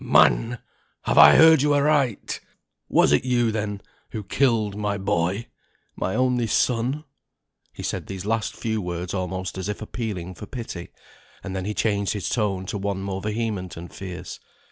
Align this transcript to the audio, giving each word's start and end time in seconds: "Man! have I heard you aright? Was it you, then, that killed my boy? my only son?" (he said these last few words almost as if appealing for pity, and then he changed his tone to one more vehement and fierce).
"Man! 0.03 0.57
have 1.03 1.19
I 1.19 1.35
heard 1.35 1.61
you 1.61 1.75
aright? 1.75 2.39
Was 2.89 3.11
it 3.11 3.23
you, 3.23 3.51
then, 3.51 3.81
that 4.11 4.29
killed 4.29 4.75
my 4.75 4.97
boy? 4.97 5.45
my 5.95 6.15
only 6.15 6.47
son?" 6.47 7.03
(he 7.71 7.83
said 7.83 8.07
these 8.07 8.25
last 8.25 8.55
few 8.55 8.81
words 8.81 9.13
almost 9.13 9.59
as 9.59 9.69
if 9.69 9.79
appealing 9.79 10.33
for 10.33 10.47
pity, 10.47 10.89
and 11.43 11.55
then 11.55 11.65
he 11.65 11.75
changed 11.75 12.13
his 12.13 12.29
tone 12.29 12.65
to 12.65 12.79
one 12.79 13.03
more 13.03 13.21
vehement 13.21 13.77
and 13.77 13.93
fierce). 13.93 14.39